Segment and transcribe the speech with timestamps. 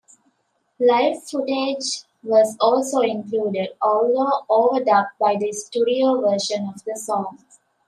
[0.79, 7.37] Live footage was also included, although overdubbed by the studio version of the song.